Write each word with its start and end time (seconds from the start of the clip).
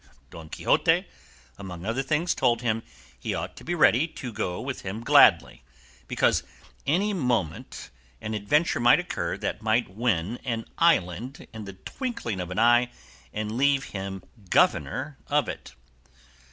Don 0.31 0.49
Quixote, 0.49 1.05
among 1.59 1.85
other 1.85 2.01
things, 2.01 2.33
told 2.33 2.63
him 2.63 2.81
he 3.19 3.35
ought 3.35 3.55
to 3.55 3.63
be 3.63 3.75
ready 3.75 4.07
to 4.07 4.33
go 4.33 4.59
with 4.59 4.81
him 4.81 5.03
gladly, 5.03 5.61
because 6.07 6.41
any 6.87 7.13
moment 7.13 7.91
an 8.19 8.33
adventure 8.33 8.79
might 8.79 8.99
occur 8.99 9.37
that 9.37 9.61
might 9.61 9.89
win 9.95 10.39
an 10.43 10.65
island 10.79 11.45
in 11.53 11.65
the 11.65 11.73
twinkling 11.73 12.39
of 12.39 12.49
an 12.49 12.57
eye 12.57 12.89
and 13.31 13.51
leave 13.59 13.83
him 13.93 14.23
governor 14.49 15.19
of 15.27 15.47
it. 15.47 15.75